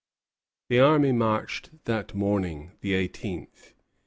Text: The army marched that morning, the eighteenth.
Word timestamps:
The 0.69 0.79
army 0.79 1.11
marched 1.11 1.85
that 1.85 2.15
morning, 2.15 2.71
the 2.81 2.95
eighteenth. 2.95 3.75